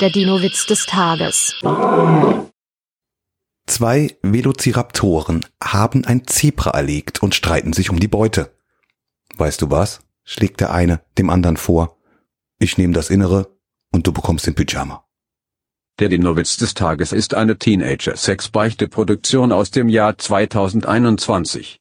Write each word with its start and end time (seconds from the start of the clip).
Der 0.00 0.10
Dino-Witz 0.10 0.66
des 0.66 0.84
Tages. 0.84 1.54
Zwei 3.66 4.14
Velociraptoren 4.20 5.46
haben 5.64 6.04
ein 6.04 6.26
Zebra 6.26 6.72
erlegt 6.72 7.22
und 7.22 7.34
streiten 7.34 7.72
sich 7.72 7.88
um 7.88 7.98
die 7.98 8.06
Beute. 8.06 8.52
Weißt 9.38 9.62
du 9.62 9.70
was? 9.70 10.00
schlägt 10.22 10.60
der 10.60 10.70
eine 10.72 11.00
dem 11.16 11.30
anderen 11.30 11.56
vor. 11.56 11.96
Ich 12.58 12.76
nehme 12.76 12.92
das 12.92 13.08
Innere 13.08 13.56
und 13.90 14.06
du 14.06 14.12
bekommst 14.12 14.46
den 14.46 14.54
Pyjama. 14.54 15.06
Der 15.98 16.10
Dino-Witz 16.10 16.58
des 16.58 16.74
Tages 16.74 17.12
ist 17.12 17.32
eine 17.32 17.56
Teenager-Sex-Beichte-Produktion 17.56 19.50
aus 19.50 19.70
dem 19.70 19.88
Jahr 19.88 20.18
2021. 20.18 21.80